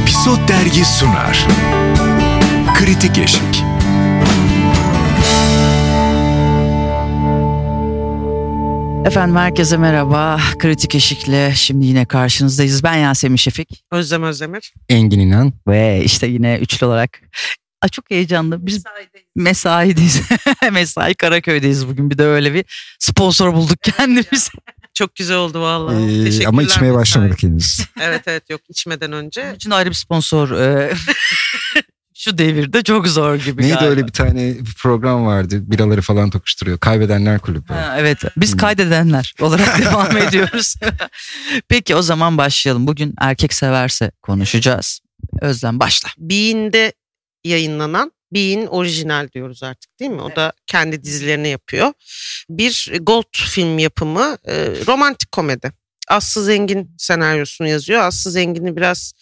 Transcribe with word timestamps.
Episod 0.00 0.48
Dergi 0.48 0.84
sunar. 0.84 1.46
Kritik 2.74 3.18
Eşik. 3.18 3.64
Efendim 9.06 9.36
herkese 9.36 9.76
merhaba. 9.76 10.40
Kritik 10.58 10.94
Eşik'le 10.94 11.54
şimdi 11.54 11.86
yine 11.86 12.04
karşınızdayız. 12.04 12.84
Ben 12.84 12.96
Yasemin 12.96 13.36
Şefik. 13.36 13.84
Özlem 13.92 14.22
Özdemir. 14.22 14.72
Engin 14.88 15.20
İnan. 15.20 15.52
Ve 15.68 16.02
işte 16.04 16.26
yine 16.26 16.58
üçlü 16.58 16.86
olarak 16.86 17.20
Aa, 17.82 17.88
çok 17.88 18.10
heyecanlı. 18.10 18.66
Biz 18.66 18.84
mesaideyiz. 19.36 20.20
Mesai 20.72 21.14
Karaköy'deyiz 21.14 21.88
bugün. 21.88 22.10
Bir 22.10 22.18
de 22.18 22.24
öyle 22.24 22.54
bir 22.54 22.64
sponsor 22.98 23.54
bulduk 23.54 23.78
kendimiz. 23.82 24.50
Çok 25.00 25.14
güzel 25.14 25.36
oldu 25.36 25.60
vallahi. 25.60 26.04
Ee, 26.04 26.24
Teşekkürler. 26.24 26.48
ama 26.48 26.62
içmeye 26.62 26.94
başlamadık 26.94 27.42
henüz. 27.42 27.80
Evet 28.00 28.22
evet 28.26 28.50
yok 28.50 28.60
içmeden 28.68 29.12
önce. 29.12 29.42
Bunun 29.46 29.54
için 29.54 29.70
ayrı 29.70 29.90
bir 29.90 29.94
sponsor. 29.94 30.50
e, 30.50 30.92
Şu 32.14 32.38
devirde 32.38 32.82
çok 32.82 33.08
zor 33.08 33.34
gibi 33.34 33.62
Neydi 33.62 33.74
galiba. 33.74 33.90
öyle 33.90 34.06
bir 34.06 34.12
tane 34.12 34.56
program 34.78 35.26
vardı. 35.26 35.70
Biraları 35.70 36.00
falan 36.02 36.30
tokuşturuyor. 36.30 36.78
Kaybedenler 36.78 37.38
kulübü. 37.38 37.72
Ha, 37.72 37.94
evet 37.98 38.18
biz 38.36 38.52
Hmm. 38.52 38.58
kaydedenler 38.58 39.34
olarak 39.40 39.78
devam 39.82 40.16
ediyoruz. 40.16 40.74
Peki 41.68 41.94
o 41.96 42.02
zaman 42.02 42.38
başlayalım. 42.38 42.86
Bugün 42.86 43.14
erkek 43.20 43.54
severse 43.54 44.10
konuşacağız. 44.22 45.00
Özlem 45.40 45.80
başla. 45.80 46.08
Bean'de 46.18 46.92
yayınlanan 47.44 48.12
Bean 48.32 48.66
orijinal 48.66 49.28
diyoruz 49.32 49.62
artık 49.62 50.00
değil 50.00 50.10
mi? 50.10 50.22
O 50.22 50.36
da 50.36 50.52
kendi 50.66 51.04
dizilerini 51.04 51.48
yapıyor. 51.48 51.92
Bir 52.50 52.92
Gold 53.00 53.32
film 53.32 53.78
yapımı 53.78 54.38
e, 54.44 54.54
romantik 54.86 55.32
komedi. 55.32 55.72
Aslı 56.08 56.44
Zengin 56.44 56.94
senaryosunu 56.98 57.68
yazıyor. 57.68 58.02
Aslı 58.02 58.30
Zengin'i 58.30 58.76
biraz 58.76 59.12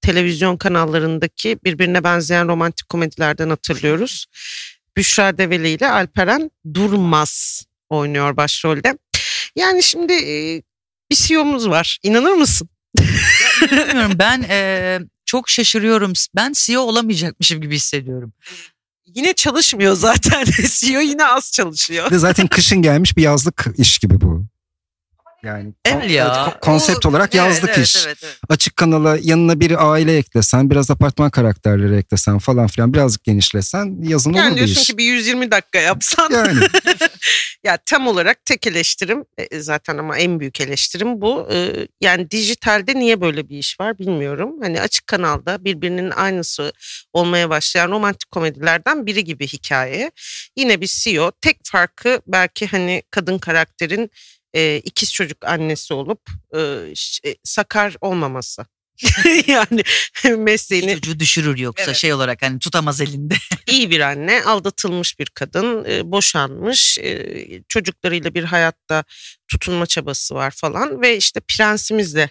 televizyon 0.00 0.56
kanallarındaki 0.56 1.58
birbirine 1.64 2.04
benzeyen 2.04 2.48
romantik 2.48 2.88
komedilerden 2.88 3.50
hatırlıyoruz. 3.50 4.26
Büşra 4.96 5.38
Develi 5.38 5.68
ile 5.68 5.90
Alperen 5.90 6.50
Durmaz 6.74 7.64
oynuyor 7.88 8.36
başrolde. 8.36 8.98
Yani 9.56 9.82
şimdi 9.82 10.12
e, 10.12 10.62
bir 11.10 11.16
CEO'muz 11.16 11.68
var. 11.68 11.98
İnanır 12.02 12.32
mısın? 12.32 12.68
Bilmiyorum 13.62 14.12
ben 14.18 14.46
e, 14.48 14.98
çok 15.28 15.48
şaşırıyorum. 15.48 16.12
Ben 16.36 16.52
CEO 16.56 16.80
olamayacakmışım 16.80 17.60
gibi 17.60 17.76
hissediyorum. 17.76 18.32
Yine 19.06 19.32
çalışmıyor 19.32 19.94
zaten. 19.94 20.44
CEO 20.68 21.00
yine 21.00 21.24
az 21.24 21.52
çalışıyor. 21.52 22.10
De 22.10 22.18
zaten 22.18 22.46
kışın 22.46 22.82
gelmiş 22.82 23.16
bir 23.16 23.22
yazlık 23.22 23.66
iş 23.76 23.98
gibi 23.98 24.20
bu. 24.20 24.46
Yani 25.42 25.72
Evet 25.84 26.10
ya. 26.10 26.26
ko- 26.26 26.60
konsept 26.60 27.06
O- 27.06 27.08
olarak 27.08 27.34
evet, 27.34 27.34
yazlık 27.34 27.70
evet, 27.76 27.86
iş. 27.86 28.06
evet, 28.06 28.18
evet. 28.24 28.36
Açık 28.48 28.76
kanala 28.76 29.18
yanına 29.22 29.60
bir 29.60 29.90
aile 29.92 30.16
eklesen, 30.16 30.70
biraz 30.70 30.90
apartman 30.90 31.30
karakterleri 31.30 31.96
eklesen 31.96 32.38
falan 32.38 32.66
filan 32.66 32.92
birazcık 32.94 33.24
genişlesen 33.24 33.96
yazın 34.02 34.32
Yani 34.32 34.46
olur 34.46 34.52
bir 34.52 34.56
diyorsun 34.56 34.80
iş. 34.82 34.86
ki 34.88 34.98
bir 34.98 35.04
120 35.04 35.50
dakika 35.50 35.78
yapsan. 35.78 36.30
Yani 36.32 36.60
ya 37.64 37.78
tam 37.86 38.06
olarak 38.06 38.44
tek 38.44 38.66
eleştirim 38.66 39.24
e, 39.38 39.60
zaten 39.60 39.98
ama 39.98 40.18
en 40.18 40.40
büyük 40.40 40.60
eleştirim 40.60 41.20
bu. 41.20 41.48
E, 41.52 41.72
Yani 42.00 42.30
dijitalde 42.30 42.94
niye 42.94 43.20
böyle 43.20 43.48
bir 43.48 43.58
iş 43.58 43.80
var 43.80 43.98
bilmiyorum. 43.98 44.50
Hani 44.62 44.80
açık 44.80 45.06
kanalda 45.06 45.64
birbirinin 45.64 46.10
aynısı 46.10 46.72
olmaya 47.12 47.50
başlayan 47.50 47.90
romantik 47.90 48.30
komedilerden 48.30 49.06
biri 49.06 49.24
gibi 49.24 49.46
hikaye. 49.46 50.10
Yine 50.56 50.80
bir 50.80 50.86
CEO. 50.86 51.32
Tek 51.40 51.56
farkı 51.64 52.20
belki 52.26 52.66
hani 52.66 53.02
kadın 53.10 53.38
karakterin 53.38 54.10
e, 54.54 54.76
ikiz 54.84 55.12
çocuk 55.12 55.44
annesi 55.44 55.94
olup 55.94 56.20
e, 56.56 56.94
sakar 57.44 57.96
olmaması. 58.00 58.66
yani 59.46 59.82
mesleğini 60.36 60.94
Çocuğu 60.94 61.20
düşürür 61.20 61.58
yoksa 61.58 61.84
Evet. 61.84 61.96
şey 61.96 62.12
olarak 62.12 62.42
hani 62.42 62.58
tutamaz 62.58 63.00
elinde. 63.00 63.34
iyi 63.66 63.90
bir 63.90 64.00
anne, 64.00 64.44
aldatılmış 64.44 65.18
bir 65.18 65.26
kadın, 65.26 65.84
boşanmış, 66.12 66.98
çocuklarıyla 67.68 68.34
bir 68.34 68.44
hayatta 68.44 69.04
tutunma 69.48 69.86
çabası 69.86 70.34
var 70.34 70.50
falan 70.50 71.02
ve 71.02 71.16
işte 71.16 71.40
prensimizle 71.40 72.30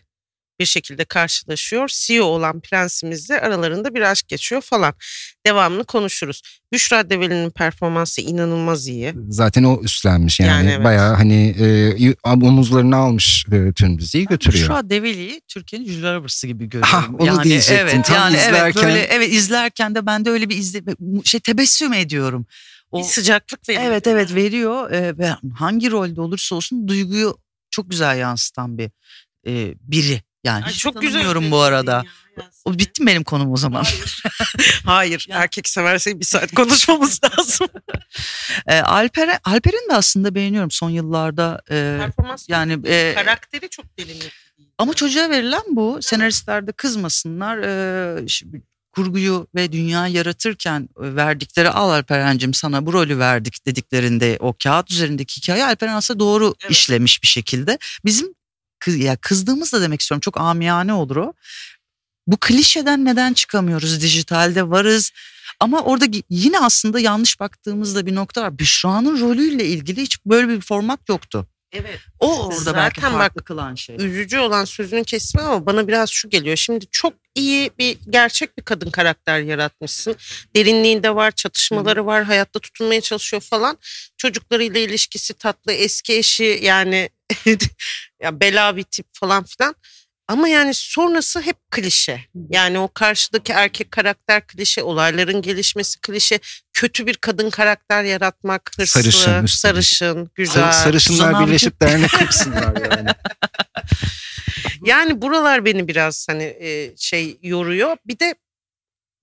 bir 0.59 0.65
şekilde 0.65 1.05
karşılaşıyor. 1.05 1.89
CEO 1.93 2.25
olan 2.25 2.61
prensimizle 2.61 3.41
aralarında 3.41 3.95
bir 3.95 4.01
aşk 4.01 4.27
geçiyor 4.27 4.61
falan. 4.61 4.93
Devamlı 5.47 5.85
konuşuruz. 5.85 6.41
Büşra 6.73 7.09
Develi'nin 7.09 7.49
performansı 7.49 8.21
inanılmaz 8.21 8.87
iyi. 8.87 9.13
zaten 9.29 9.63
o 9.63 9.81
üstlenmiş 9.83 10.39
yani, 10.39 10.49
Yani 10.49 10.69
evet. 10.71 10.85
bayağı 10.85 11.15
hani 11.15 11.55
e, 12.03 12.15
omuzlarını 12.23 12.95
almış 12.95 13.45
e, 13.51 13.73
tüm 13.73 13.99
diziyi 13.99 14.25
götürüyor. 14.25 14.67
Şu 14.67 14.73
an 14.73 14.89
Develi'yi 14.89 15.41
Türkiye'nin 15.47 15.87
Julia 15.87 16.15
Roberts'ı 16.15 16.47
gibi 16.47 16.65
görüyorum. 16.69 16.89
Ha, 16.93 17.05
onu 17.19 17.43
diyecektim. 17.43 17.87
Evet, 17.89 18.05
Tam 18.05 18.15
yani 18.15 18.37
evet, 18.37 18.47
izlerken- 18.47 18.83
böyle, 18.83 18.99
evet 18.99 19.33
izlerken 19.33 19.95
de 19.95 20.05
ben 20.05 20.25
de 20.25 20.29
öyle 20.29 20.49
bir 20.49 20.57
izle, 20.57 20.81
şey 21.23 21.39
tebessüm 21.39 21.93
ediyorum. 21.93 22.45
O, 22.91 22.99
Bir 22.99 23.03
sıcaklık 23.03 23.69
veriyor. 23.69 23.83
evet 23.85 24.07
evet 24.07 24.35
veriyor 24.35 24.91
e, 24.91 25.17
ve 25.17 25.29
hangi 25.55 25.91
rolde 25.91 26.21
olursa 26.21 26.55
olsun 26.55 26.87
duyguyu 26.87 27.37
çok 27.71 27.89
güzel 27.89 28.17
yansıtan 28.17 28.77
bir 28.77 28.91
e, 29.47 29.73
biri. 29.81 30.21
Yani 30.47 30.65
Ay, 30.65 30.71
hiç 30.71 30.79
çok 30.79 31.01
güzel. 31.01 31.51
bu 31.51 31.59
arada. 31.59 32.03
O 32.65 32.73
bitti 32.73 33.01
mi 33.03 33.07
benim 33.07 33.23
konum 33.23 33.51
o 33.53 33.57
zaman? 33.57 33.83
Hayır, 34.85 35.25
Ya. 35.29 35.37
erkek 35.37 35.69
severse 35.69 36.19
bir 36.19 36.25
saat 36.25 36.55
konuşmamız 36.55 37.19
lazım. 37.37 37.67
E, 38.67 38.79
Alper'e 38.79 39.39
Alper'in 39.43 39.89
de 39.89 39.95
aslında 39.95 40.35
beğeniyorum 40.35 40.71
son 40.71 40.89
yıllarda. 40.89 41.61
e, 41.69 41.97
Performans 41.99 42.49
yani 42.49 42.79
e, 42.87 43.13
karakteri 43.15 43.69
çok 43.69 43.97
derinlikli. 43.99 44.31
Ama 44.77 44.93
çocuğa 44.93 45.29
verilen 45.29 45.61
bu. 45.71 45.97
Senaristler 46.01 46.67
de 46.67 46.71
kızmasınlar. 46.71 47.57
Ee, 47.57 48.27
şimdi 48.27 48.61
kurguyu 48.91 49.47
ve 49.55 49.71
dünya 49.71 50.07
yaratırken 50.07 50.81
e, 51.03 51.15
verdikleri 51.15 51.69
al 51.69 51.89
Alperen'cim 51.89 52.53
sana 52.53 52.85
bu 52.85 52.93
rolü 52.93 53.19
verdik 53.19 53.65
dediklerinde 53.65 54.37
o 54.39 54.53
kağıt 54.63 54.91
üzerindeki 54.91 55.37
hikaye 55.41 55.65
Alperen 55.65 55.93
aslında 55.93 56.19
doğru 56.19 56.55
Evet. 56.61 56.71
işlemiş 56.71 57.23
bir 57.23 57.27
şekilde. 57.27 57.77
Bizim 58.05 58.33
kız, 58.79 58.97
ya 58.97 59.15
kızdığımız 59.15 59.73
da 59.73 59.81
demek 59.81 60.01
istiyorum 60.01 60.21
çok 60.21 60.37
amiyane 60.37 60.93
olur 60.93 61.15
o. 61.15 61.33
Bu 62.27 62.37
klişeden 62.37 63.05
neden 63.05 63.33
çıkamıyoruz? 63.33 64.01
Dijitalde 64.01 64.69
varız. 64.69 65.11
Ama 65.59 65.81
orada 65.81 66.05
yine 66.29 66.59
aslında 66.59 66.99
yanlış 66.99 67.39
baktığımızda 67.39 68.05
bir 68.05 68.15
nokta 68.15 68.41
var. 68.41 68.59
Büşra'nın 68.59 69.21
rolüyle 69.21 69.65
ilgili 69.65 70.01
hiç 70.01 70.25
böyle 70.25 70.49
bir 70.49 70.61
format 70.61 71.09
yoktu. 71.09 71.47
Evet. 71.71 71.99
O 72.19 72.47
orada 72.47 72.75
belki 72.75 73.01
Zaten 73.01 73.13
bak, 73.13 73.19
farklı 73.19 73.43
kılan 73.43 73.75
şey. 73.75 73.95
üzücü 73.95 74.39
olan 74.39 74.65
sözünün 74.65 75.03
kesimi 75.03 75.43
ama 75.43 75.65
bana 75.65 75.87
biraz 75.87 76.09
şu 76.09 76.29
geliyor. 76.29 76.57
Şimdi 76.57 76.85
çok 76.91 77.13
iyi 77.35 77.71
bir 77.79 77.97
gerçek 78.09 78.57
bir 78.57 78.63
kadın 78.63 78.89
karakter 78.89 79.39
yaratmışsın. 79.39 80.15
Derinliğinde 80.55 81.15
var, 81.15 81.31
çatışmaları 81.31 82.05
var, 82.05 82.23
hayatta 82.23 82.59
tutunmaya 82.59 83.01
çalışıyor 83.01 83.41
falan. 83.41 83.77
Çocuklarıyla 84.17 84.79
ilişkisi 84.79 85.33
tatlı, 85.33 85.71
eski 85.71 86.17
eşi 86.17 86.59
yani 86.63 87.09
ya 88.21 88.39
bela 88.39 88.75
bir 88.75 88.83
tip 88.83 89.05
falan 89.13 89.43
filan. 89.43 89.75
Ama 90.27 90.47
yani 90.47 90.73
sonrası 90.73 91.41
hep 91.41 91.57
klişe. 91.71 92.21
Yani 92.49 92.79
o 92.79 92.89
karşıdaki 92.93 93.51
erkek 93.53 93.91
karakter 93.91 94.47
klişe, 94.47 94.83
olayların 94.83 95.41
gelişmesi 95.41 96.01
klişe, 96.01 96.39
kötü 96.73 97.07
bir 97.07 97.15
kadın 97.15 97.49
karakter 97.49 98.03
yaratmak, 98.03 98.71
hırslı, 98.77 98.87
Sarışın, 99.01 99.43
üstelik. 99.43 99.49
sarışın, 99.49 100.31
güzel. 100.35 100.53
Sar- 100.63 100.71
sarışınlar 100.71 101.33
Avcı. 101.33 101.47
birleşip 101.47 101.81
dernek 101.81 102.11
kursunlar 102.11 102.91
yani. 102.91 103.09
Yani 104.85 105.21
buralar 105.21 105.65
beni 105.65 105.87
biraz 105.87 106.27
hani 106.29 106.43
e, 106.43 106.97
şey 106.97 107.37
yoruyor. 107.41 107.97
Bir 108.05 108.19
de 108.19 108.35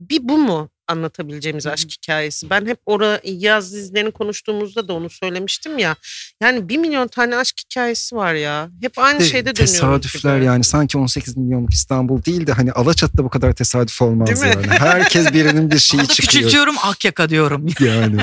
bir 0.01 0.19
bu 0.29 0.39
mu 0.39 0.71
anlatabileceğimiz 0.89 1.67
aşk 1.67 1.89
hikayesi? 1.91 2.51
Ben 2.51 2.67
hep 2.67 2.79
ora 2.87 3.21
yaz 3.25 3.73
dizilerini 3.73 4.11
konuştuğumuzda 4.11 4.89
da 4.89 4.93
onu 4.93 5.11
söylemiştim 5.11 5.79
ya. 5.79 5.97
Yani 6.43 6.69
bir 6.69 6.77
milyon 6.79 7.09
tane 7.09 7.37
aşk 7.37 7.57
hikayesi 7.71 8.17
var 8.17 8.35
ya. 8.35 8.69
Hep 8.83 8.99
aynı 8.99 9.21
De- 9.21 9.25
şeyde 9.25 9.57
dönüyoruz. 9.57 9.73
Tesadüfler 9.73 10.37
gibi. 10.37 10.47
yani 10.47 10.65
sanki 10.65 10.99
18 10.99 11.37
milyonluk 11.37 11.75
İstanbul 11.75 12.25
değil 12.25 12.47
de 12.47 12.53
hani 12.53 12.73
Alaçatı'da 12.73 13.25
bu 13.25 13.29
kadar 13.31 13.53
tesadüf 13.53 14.03
olmaz 14.03 14.29
Değil 14.43 14.57
mi? 14.57 14.63
yani. 14.63 14.79
Herkes 14.79 15.33
birinin 15.33 15.71
bir 15.71 15.79
şeyi 15.79 16.07
çıkıyor. 16.09 16.17
küçültüyorum 16.33 16.75
Akyaka 16.83 17.29
diyorum. 17.29 17.67
Yani. 17.81 18.17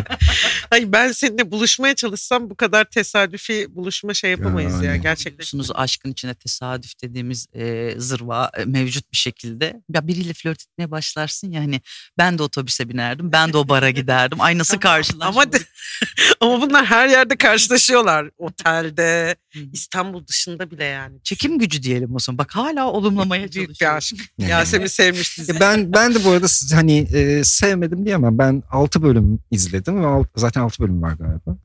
Ay 0.71 0.91
ben 0.91 1.11
seninle 1.11 1.51
buluşmaya 1.51 1.95
çalışsam 1.95 2.49
bu 2.49 2.55
kadar 2.55 2.85
tesadüfi 2.85 3.75
buluşma 3.75 4.13
şey 4.13 4.31
yapamayız 4.31 4.83
ya 4.83 4.91
Yani. 4.91 5.01
gerçekten. 5.01 5.33
Biliyorsunuz 5.33 5.69
aşkın 5.73 6.11
içine 6.11 6.33
tesadüf 6.33 6.91
dediğimiz 7.03 7.47
e, 7.55 7.93
zırva 7.97 8.51
e, 8.57 8.65
mevcut 8.65 9.11
bir 9.11 9.17
şekilde. 9.17 9.81
Ya 9.93 10.07
biriyle 10.07 10.33
flört 10.33 10.61
etmeye 10.61 10.91
başlarsın 10.91 11.51
ya 11.51 11.61
hani 11.61 11.81
ben 12.17 12.37
de 12.37 12.43
otobüse 12.51 12.89
binerdim, 12.89 13.31
ben 13.31 13.53
de 13.53 13.57
o 13.57 13.67
bara 13.67 13.89
giderdim. 13.99 14.41
Ay 14.41 14.57
nasıl 14.57 14.77
karşılaşmadık. 14.77 15.35
Ama 15.35 15.51
de- 15.53 15.65
ama 16.41 16.61
bunlar 16.61 16.85
her 16.85 17.07
yerde 17.07 17.35
karşılaşıyorlar. 17.35 18.29
Otelde, 18.37 19.35
İstanbul 19.73 20.27
dışında 20.27 20.71
bile 20.71 20.83
yani. 20.83 21.17
Çekim 21.23 21.59
gücü 21.59 21.83
diyelim 21.83 22.15
o 22.15 22.19
zaman. 22.19 22.37
Bak 22.37 22.55
hala 22.55 22.85
olumlamaya 22.91 23.51
Büyük 23.51 23.81
bir 23.81 23.95
aşk. 23.97 24.15
Yasemin 24.37 24.87
sevmiş 24.87 25.37
dizi. 25.37 25.53
Ya 25.53 25.59
ben 25.59 25.93
ben 25.93 26.15
de 26.15 26.23
bu 26.23 26.29
arada 26.31 26.47
hani 26.75 26.97
e, 26.97 27.43
sevmedim 27.43 28.05
diyemem. 28.05 28.37
Ben 28.37 28.63
6 28.71 29.01
bölüm 29.03 29.39
izledim 29.51 30.01
ve 30.03 30.07
alt- 30.07 30.27
zaten 30.35 30.61
6 30.61 30.83
bölüm 30.83 31.01
var 31.01 31.13
galiba. 31.13 31.57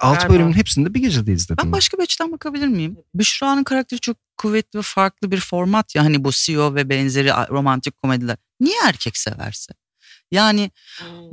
Altı 0.00 0.18
Galiba. 0.18 0.34
bölümün 0.34 0.52
hepsini 0.52 0.86
de 0.86 0.94
bir 0.94 1.00
gecede 1.00 1.32
izledim. 1.32 1.56
Ben 1.64 1.72
başka 1.72 1.98
bir 1.98 2.02
açıdan 2.02 2.32
bakabilir 2.32 2.66
miyim? 2.68 2.96
Büşra'nın 3.14 3.64
karakteri 3.64 4.00
çok 4.00 4.16
kuvvetli 4.36 4.78
ve 4.78 4.82
farklı 4.82 5.30
bir 5.30 5.40
format 5.40 5.94
ya 5.94 6.04
hani 6.04 6.24
bu 6.24 6.30
CEO 6.32 6.74
ve 6.74 6.88
benzeri 6.88 7.28
romantik 7.50 7.96
komediler. 8.02 8.36
Niye 8.60 8.76
erkek 8.86 9.16
severse? 9.16 9.72
Yani 10.30 10.70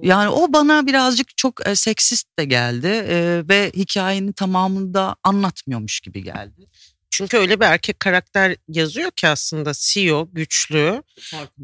yani 0.02 0.30
o 0.30 0.54
bana 0.54 0.88
birazcık 0.88 1.38
çok 1.38 1.68
e, 1.68 1.76
seksist 1.76 2.40
de 2.40 2.46
geldi 2.46 2.88
e, 2.88 3.44
ve 3.50 3.72
hikayenin 3.76 4.32
tamamını 4.32 4.94
da 4.94 5.16
anlatmıyormuş 5.24 6.00
gibi 6.00 6.24
geldi. 6.24 6.68
Çünkü 7.10 7.38
öyle 7.38 7.60
bir 7.60 7.66
erkek 7.66 8.00
karakter 8.00 8.56
yazıyor 8.68 9.12
ki 9.12 9.28
aslında 9.28 9.72
CEO, 9.76 10.30
güçlü 10.32 11.04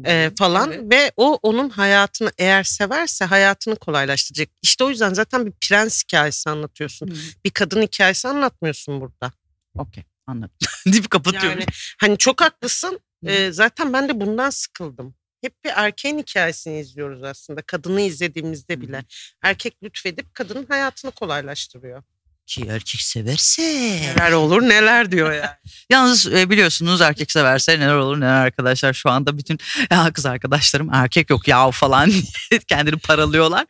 e, 0.04 0.30
falan 0.38 0.90
ve 0.90 1.12
o 1.16 1.38
onun 1.42 1.70
hayatını 1.70 2.32
eğer 2.38 2.64
severse 2.64 3.24
hayatını 3.24 3.76
kolaylaştıracak. 3.76 4.48
İşte 4.62 4.84
o 4.84 4.90
yüzden 4.90 5.14
zaten 5.14 5.46
bir 5.46 5.52
prens 5.52 6.02
hikayesi 6.02 6.50
anlatıyorsun. 6.50 7.06
Hı. 7.06 7.14
Bir 7.44 7.50
kadın 7.50 7.82
hikayesi 7.82 8.28
anlatmıyorsun 8.28 9.00
burada. 9.00 9.32
Okey 9.78 10.04
anladım. 10.26 10.56
Deyip 10.86 11.10
kapatıyorum. 11.10 11.50
Yani 11.50 11.66
hani 12.00 12.18
çok 12.18 12.40
haklısın. 12.40 13.00
E, 13.26 13.52
zaten 13.52 13.92
ben 13.92 14.08
de 14.08 14.20
bundan 14.20 14.50
sıkıldım. 14.50 15.14
Hep 15.40 15.64
bir 15.64 15.72
erkeğin 15.74 16.18
hikayesini 16.18 16.80
izliyoruz 16.80 17.22
aslında. 17.22 17.62
Kadını 17.62 18.00
izlediğimizde 18.00 18.80
bile. 18.80 19.04
Erkek 19.42 19.82
lütfedip 19.82 20.34
kadının 20.34 20.66
hayatını 20.66 21.10
kolaylaştırıyor. 21.10 22.02
Ki 22.46 22.66
erkek 22.70 23.00
severse. 23.00 23.62
Neler 23.62 24.32
olur 24.32 24.62
neler 24.62 25.12
diyor 25.12 25.32
yani. 25.32 25.56
Yalnız 25.90 26.26
e, 26.26 26.50
biliyorsunuz 26.50 27.00
erkek 27.00 27.32
severse 27.32 27.80
neler 27.80 27.94
olur 27.94 28.20
neler 28.20 28.34
arkadaşlar 28.34 28.92
şu 28.92 29.10
anda 29.10 29.38
bütün 29.38 29.58
ya 29.90 30.12
kız 30.12 30.26
arkadaşlarım 30.26 30.88
erkek 30.94 31.30
yok 31.30 31.48
ya 31.48 31.70
falan 31.70 32.12
kendini 32.68 32.96
paralıyorlar. 32.96 33.66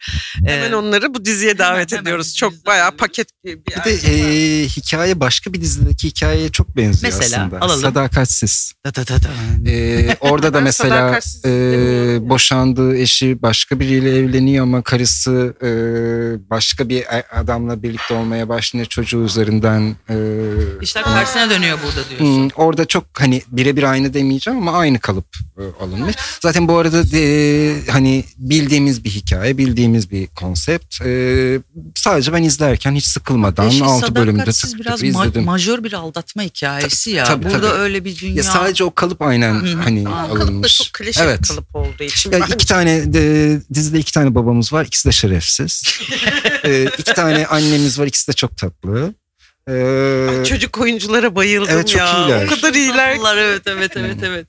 Hemen 0.47 0.73
Ee, 0.73 0.76
onları 0.76 1.14
bu 1.14 1.25
diziye 1.25 1.58
davet 1.58 1.93
hemen 1.93 2.02
ediyoruz. 2.02 2.32
bu 2.35 2.38
Çok 2.38 2.67
bayağı 2.67 2.91
paket 2.97 3.29
bir 3.44 3.58
Bir 3.67 3.85
de 3.85 3.91
e, 3.93 4.69
hikaye 4.69 5.20
başka 5.20 5.52
bir 5.52 5.61
dizideki 5.61 6.08
hikayeye 6.08 6.49
çok 6.52 6.76
benziyor 6.76 7.12
Mesela, 7.19 7.43
aslında. 7.44 7.61
alalım. 7.64 7.81
Sadakatsiz. 7.82 8.73
da 8.87 8.94
da 8.94 9.06
da 9.06 9.23
da. 9.23 9.29
Ee, 9.70 10.17
orada 10.20 10.55
da 10.55 10.61
mesela 10.61 11.19
e, 11.44 11.50
boşandığı 12.29 12.96
eşi 12.96 13.43
başka 13.43 13.81
biriyle 13.81 14.17
evleniyor 14.19 14.62
ama 14.62 14.82
karısı 14.82 15.55
e, 15.62 15.70
başka 16.50 16.88
bir 16.88 17.17
a- 17.17 17.38
adamla 17.41 17.82
birlikte 17.82 18.14
olmaya 18.14 18.49
başlıyor 18.49 18.87
çocuğu 18.87 19.25
üzerinden. 19.25 19.96
E, 20.11 20.17
İşler 20.82 21.05
tersine 21.05 21.50
dönüyor 21.50 21.79
burada 21.97 22.09
diyorsun. 22.11 22.27
Hmm, 22.43 22.49
orada 22.57 22.85
çok 22.85 23.05
hani 23.19 23.43
birebir 23.49 23.83
aynı 23.83 24.15
demeyeceğim 24.15 24.59
ama 24.69 24.79
aynı 24.79 24.99
kalıp 24.99 25.27
e, 25.59 25.85
alınmış. 25.85 26.17
Zaten 26.43 26.69
bu 26.69 26.77
arada 26.79 27.11
de, 27.11 27.91
hani 27.91 28.25
bildiğimiz 28.39 29.05
bir 29.05 29.11
hikaye, 29.11 29.59
bildiğimiz 29.59 30.11
bir 30.11 30.27
konsept. 30.27 31.01
E, 31.07 31.59
sadece 31.97 32.33
ben 32.33 32.43
izlerken 32.43 32.95
hiç 32.95 33.05
sıkılmadan 33.07 33.69
Eşi 33.69 33.85
6 33.85 34.15
bölümde 34.15 34.45
tık 34.45 34.81
biraz 34.81 35.01
tık 35.01 35.09
ma- 35.09 35.27
izledim. 35.27 35.45
majör 35.45 35.85
bir 35.85 35.93
aldatma 35.93 36.43
hikayesi 36.43 37.11
ya. 37.11 37.25
tabii, 37.25 37.45
Burada 37.45 37.69
tabii. 37.71 37.81
öyle 37.81 38.05
bir 38.05 38.17
dünya. 38.19 38.35
ya 38.35 38.43
sadece 38.43 38.85
o 38.85 38.95
kalıp 38.95 39.23
aynen 39.23 39.55
Hı 39.55 39.67
hı. 39.67 39.81
hani 39.83 40.09
Aa, 40.09 40.27
kalıp 40.29 40.41
da 40.41 40.45
alınmış. 40.45 40.77
çok 40.77 40.93
klişe 40.93 41.23
Evet. 41.25 41.49
kalıp 41.49 41.77
olduğu 41.77 42.03
için. 42.05 42.33
Ya 42.33 42.41
bence- 42.41 42.55
iki 42.55 42.67
tane 42.67 43.13
de, 43.13 43.61
dizide 43.75 43.99
iki 43.99 44.13
tane 44.13 44.35
babamız 44.35 44.73
var. 44.73 44.85
ikisi 44.87 45.09
de 45.09 45.13
şerefsiz. 45.13 45.83
ee, 46.65 46.85
iki 46.99 47.15
tane 47.15 47.47
annemiz 47.47 47.99
var. 47.99 48.07
ikisi 48.07 48.29
de 48.29 48.33
çok 48.33 48.57
tatlı. 48.57 49.15
Ee, 49.70 50.26
Ay, 50.38 50.44
çocuk 50.44 50.78
oyunculara 50.78 51.34
bayıldım 51.34 51.69
Evet, 51.75 51.88
çok 51.88 51.99
ya. 52.00 52.19
iyiler. 52.19 52.46
O 52.46 52.49
kadar 52.50 52.75
iyiler. 52.75 53.11
Tatlılar, 53.12 53.37
evet 53.37 53.62
evet 53.67 53.96
evet 53.96 54.17
evet. 54.25 54.46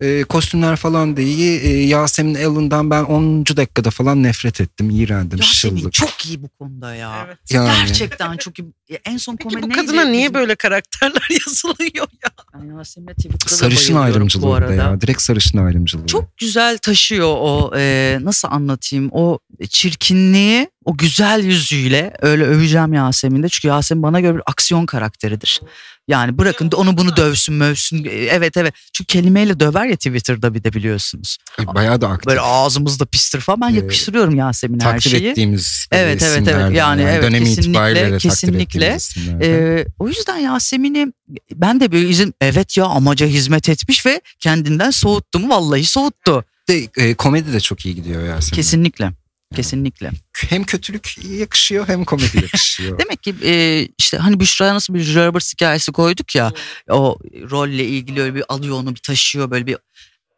E, 0.00 0.24
kostümler 0.24 0.76
falan 0.76 1.16
da 1.16 1.20
iyi. 1.20 1.60
E, 1.60 1.68
Yasemin 1.86 2.34
Allen'dan 2.34 2.90
ben 2.90 3.02
10. 3.04 3.44
dakikada 3.46 3.90
falan 3.90 4.22
nefret 4.22 4.60
ettim. 4.60 4.90
İğrendim. 4.90 5.38
Yasemin 5.38 5.76
Şıllık. 5.78 5.92
çok 5.92 6.26
iyi 6.26 6.42
bu 6.42 6.48
konuda 6.48 6.94
ya. 6.94 7.22
Evet. 7.26 7.38
Yani. 7.50 7.70
Gerçekten 7.86 8.36
çok 8.36 8.58
iyi. 8.58 8.66
En 9.04 9.16
son 9.16 9.36
Peki 9.36 9.48
komedi 9.48 9.62
bu 9.64 9.68
neydi? 9.68 9.80
kadına 9.86 10.04
niye 10.04 10.22
Bizim- 10.22 10.34
böyle 10.34 10.54
karakterler 10.54 11.28
yazılıyor 11.46 12.06
ya? 12.24 12.30
Ben 12.54 12.76
Yasemin'e 12.78 13.14
Twitter'da 13.14 13.44
da 13.50 13.56
Sarışın 13.56 13.94
bayılıyorum 13.94 14.02
ayrımcılığı 14.16 14.46
bu 14.46 14.54
arada. 14.54 14.74
ya. 14.74 15.00
Direkt 15.00 15.22
sarışın 15.22 15.58
ayrımcılığı. 15.58 16.06
Çok 16.06 16.38
güzel 16.38 16.78
taşıyor 16.78 17.36
o 17.38 17.70
e, 17.76 18.18
nasıl 18.22 18.48
anlatayım 18.50 19.08
o 19.12 19.38
çirkinliği 19.70 20.68
o 20.84 20.96
güzel 20.96 21.44
yüzüyle 21.44 22.12
öyle 22.20 22.44
öveceğim 22.44 22.92
Yasemin'de 22.92 23.48
çünkü 23.48 23.68
Yasemin 23.68 24.02
bana 24.02 24.20
göre 24.20 24.34
bir 24.34 24.42
aksiyon 24.46 24.86
karakteridir. 24.86 25.60
Yani 26.08 26.38
bırakın 26.38 26.70
da 26.70 26.76
onu 26.76 26.98
bunu 26.98 27.16
dövsün 27.16 27.54
mövsün 27.54 28.04
E, 28.04 28.08
evet 28.08 28.56
evet 28.56 28.74
çünkü 28.92 29.06
kelimeyle 29.06 29.60
döver 29.60 29.86
ya 29.86 29.96
Twitter'da 29.96 30.54
bir 30.54 30.64
de 30.64 30.72
biliyorsunuz. 30.72 31.38
Bayağı 31.74 32.00
da 32.00 32.08
aktif. 32.08 32.26
Böyle 32.26 32.40
ağzımızda 32.40 33.04
pistir 33.04 33.40
falan 33.40 33.60
ben 33.60 33.70
Ee, 33.70 33.76
yakıştırıyorum 33.76 34.34
Yasemin'e 34.34 34.84
her 34.84 34.92
takdir 34.92 35.10
şeyi. 35.10 35.28
ettiğimiz 35.30 35.86
Evet, 35.92 36.22
evet, 36.22 36.22
evet. 36.22 36.42
isimlerden 36.42 36.74
Yani 36.74 37.02
evet, 37.02 37.22
dönemi 37.22 37.44
kesinlikle, 37.44 37.70
itibariyle 37.70 38.00
de 38.00 38.18
takdir 38.18 38.18
kesinlikle. 38.18 38.98
Ee, 39.42 39.86
o 39.98 40.08
yüzden 40.08 40.38
Yasemin'i 40.38 41.12
ben 41.54 41.80
de 41.80 41.92
böyle 41.92 42.08
izin 42.08 42.34
evet 42.40 42.76
ya 42.76 42.84
amaca 42.84 43.26
hizmet 43.26 43.68
etmiş 43.68 44.06
ve 44.06 44.20
kendinden 44.40 44.90
soğuttu 44.90 45.38
mu 45.38 45.48
vallahi 45.48 45.84
soğuttu. 45.84 46.44
de, 46.68 46.88
e, 46.96 47.14
komedi 47.14 47.52
de 47.52 47.60
çok 47.60 47.86
iyi 47.86 47.94
gidiyor 47.94 48.22
Yasemin. 48.28 48.56
Kesinlikle. 48.56 49.12
Kesinlikle. 49.54 50.10
Hem 50.48 50.64
kötülük 50.64 51.18
yakışıyor 51.24 51.88
hem 51.88 52.04
komedi 52.04 52.36
yakışıyor. 52.36 52.98
Demek 53.04 53.22
ki 53.22 53.34
e, 53.44 53.82
işte 53.98 54.18
hani 54.18 54.40
Büşra'ya 54.40 54.74
nasıl 54.74 54.94
bir 54.94 55.00
Julia 55.00 55.26
Roberts 55.26 55.52
hikayesi 55.52 55.92
koyduk 55.92 56.34
ya 56.34 56.52
o 56.90 57.18
rolle 57.50 57.84
ilgili 57.84 58.20
öyle 58.20 58.34
bir 58.34 58.44
alıyor 58.48 58.76
onu 58.76 58.94
bir 58.94 59.00
taşıyor 59.00 59.50
böyle 59.50 59.66
bir 59.66 59.76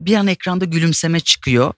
bir 0.01 0.15
an 0.15 0.27
ekranda 0.27 0.65
gülümseme 0.65 1.21
çıkıyor 1.21 1.75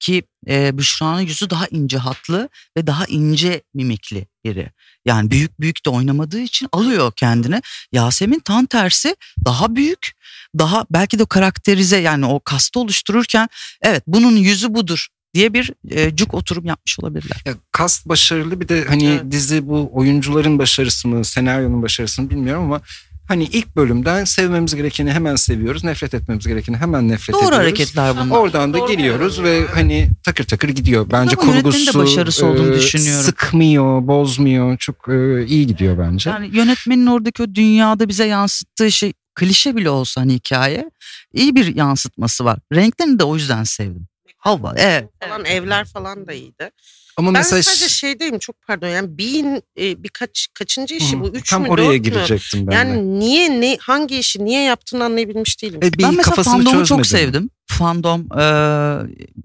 ki 0.00 0.22
e, 0.48 0.78
Büşra'nın 0.78 1.20
yüzü 1.20 1.50
daha 1.50 1.66
ince 1.66 1.98
hatlı 1.98 2.48
ve 2.76 2.86
daha 2.86 3.04
ince 3.06 3.62
mimikli 3.74 4.26
biri. 4.44 4.72
Yani 5.04 5.30
büyük 5.30 5.60
büyük 5.60 5.86
de 5.86 5.90
oynamadığı 5.90 6.40
için 6.40 6.68
alıyor 6.72 7.12
kendini. 7.16 7.62
Yasemin 7.92 8.38
tam 8.38 8.66
tersi 8.66 9.16
daha 9.44 9.76
büyük, 9.76 10.12
daha 10.58 10.86
belki 10.90 11.18
de 11.18 11.24
karakterize 11.24 11.96
yani 11.96 12.26
o 12.26 12.40
kastı 12.40 12.80
oluştururken 12.80 13.48
evet 13.82 14.02
bunun 14.06 14.36
yüzü 14.36 14.74
budur 14.74 15.08
diye 15.34 15.54
bir 15.54 15.72
e, 15.90 16.16
cuk 16.16 16.34
oturum 16.34 16.64
yapmış 16.64 16.98
olabilirler. 17.00 17.42
Ya, 17.46 17.54
cast 17.78 18.06
başarılı 18.08 18.60
bir 18.60 18.68
de 18.68 18.84
hani 18.88 19.06
Evet. 19.06 19.22
dizi 19.30 19.68
bu 19.68 19.90
oyuncuların 19.92 20.58
başarısı 20.58 21.08
mı 21.08 21.24
senaryonun 21.24 21.82
başarısı 21.82 22.22
mı 22.22 22.30
bilmiyorum 22.30 22.64
ama 22.64 22.80
hani 23.28 23.44
ilk 23.44 23.76
bölümden 23.76 24.24
sevmemiz 24.24 24.74
gerekeni 24.74 25.12
hemen 25.12 25.36
seviyoruz 25.36 25.84
nefret 25.84 26.14
etmemiz 26.14 26.46
gerekeni 26.46 26.76
hemen 26.76 27.08
nefret 27.08 27.34
Doğru 27.34 27.40
ediyoruz. 27.42 27.58
hareketler 27.58 28.16
bunlar. 28.16 28.36
Oradan 28.36 28.74
da 28.74 28.78
Doğru 28.78 28.90
giriyoruz 28.92 29.36
karar 29.36 29.48
ve 29.48 29.66
hani 29.74 30.08
takır 30.24 30.44
takır 30.44 30.68
gidiyor. 30.68 31.06
Bence 31.12 31.36
Ama 31.36 31.52
yönetmenin 31.52 31.86
de 31.86 31.90
kurgusu 31.90 31.98
başarısı 31.98 32.46
olduğunu 32.46 32.74
e, 32.74 32.76
düşünüyorum. 32.78 33.22
sıkmıyor, 33.24 34.06
bozmuyor. 34.06 34.76
Çok 34.76 35.08
e, 35.08 35.46
iyi 35.46 35.66
gidiyor 35.66 35.98
bence. 35.98 36.30
Yani 36.30 36.56
yönetmenin 36.56 37.06
oradaki 37.06 37.42
o 37.42 37.54
dünyada 37.54 38.08
bize 38.08 38.24
yansıttığı 38.26 38.92
şey 38.92 39.12
klişe 39.34 39.76
bile 39.76 39.90
olsa 39.90 40.20
hani 40.20 40.34
hikaye 40.34 40.90
iyi 41.34 41.54
bir 41.56 41.76
yansıtması 41.76 42.44
var. 42.44 42.58
Renklerini 42.74 43.18
de 43.18 43.24
o 43.24 43.36
yüzden 43.36 43.64
sevdim. 43.64 44.06
Hava 44.40 44.74
evet. 44.76 45.08
Falan 45.20 45.44
evler 45.44 45.84
falan 45.84 46.26
da 46.26 46.32
iyiydi. 46.32 46.70
Ama 47.16 47.26
Ben 47.26 47.32
mesela 47.32 47.62
sadece 47.62 47.88
şeydeyim 47.88 48.38
çok 48.38 48.56
pardon 48.66 48.88
yani 48.88 49.18
Bean 49.18 49.62
e, 49.80 50.02
birkaç 50.02 50.48
kaçıncı 50.54 50.94
işi 50.94 51.16
Hı, 51.16 51.20
bu 51.20 51.28
üç 51.28 51.50
tam 51.50 51.62
mü 51.62 51.68
oraya 51.68 51.84
dört 51.84 51.92
mü? 51.92 52.02
girecektim 52.02 52.66
ben 52.66 52.70
de. 52.72 52.74
Yani 52.74 53.18
niye 53.20 53.60
ne 53.60 53.76
hangi 53.80 54.18
işi 54.18 54.44
niye 54.44 54.62
yaptığını 54.62 55.04
anlayabilmiş 55.04 55.62
değilim. 55.62 55.80
E, 55.82 55.92
bir 55.92 56.02
Ben 56.04 56.14
mesela 56.14 56.42
fandomu 56.42 56.86
çok 56.86 57.06
sevdim. 57.06 57.50
Fandom 57.66 58.38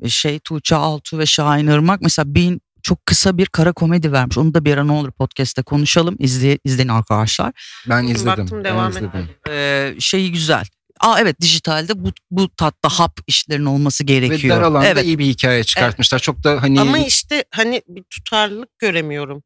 e, 0.03 0.09
şey 0.09 0.39
Tuğçe 0.39 0.75
Altu 0.75 1.19
ve 1.19 1.25
Şahin 1.25 1.67
Irmak 1.67 2.01
mesela 2.01 2.35
Bin 2.35 2.61
çok 2.83 3.05
kısa 3.05 3.37
bir 3.37 3.45
kara 3.45 3.73
komedi 3.73 4.11
vermiş. 4.11 4.37
Onu 4.37 4.53
da 4.53 4.65
bir 4.65 4.73
ara 4.73 4.83
ne 4.83 4.91
olur 4.91 5.11
podcast'te 5.11 5.61
konuşalım. 5.61 6.15
İzle, 6.19 6.59
izleyin 6.63 6.89
arkadaşlar. 6.89 7.51
Ben 7.89 8.03
izledim. 8.03 8.27
Baktım, 8.43 8.57
ben 8.57 8.63
devam 8.63 8.89
izledim. 8.89 9.09
edelim. 9.09 9.29
E, 9.49 9.95
şeyi 9.99 10.31
güzel. 10.31 10.65
Aa 10.99 11.19
evet 11.19 11.41
dijitalde 11.41 12.03
bu 12.05 12.11
bu 12.31 12.49
tatta 12.55 12.89
hap 12.89 13.19
işlerin 13.27 13.65
olması 13.65 14.03
Ve 14.03 14.05
gerekiyor. 14.05 14.57
dar 14.57 14.61
alanda 14.61 14.87
evet. 14.87 15.03
iyi 15.05 15.19
bir 15.19 15.25
hikaye 15.25 15.63
çıkartmışlar. 15.63 16.19
Çok 16.19 16.43
da 16.43 16.61
hani 16.61 16.81
Ama 16.81 16.97
işte 16.97 17.43
hani 17.51 17.81
bir 17.87 18.03
tutarlılık 18.03 18.79
göremiyorum. 18.79 19.43